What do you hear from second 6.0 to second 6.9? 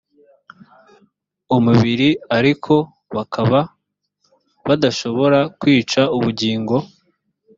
ubugingo